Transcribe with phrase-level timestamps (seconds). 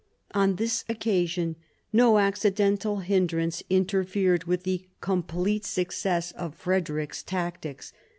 [0.31, 1.57] On this occasion
[1.93, 7.93] no accidental hindrance interfered with the complete success of Frederick's tactics.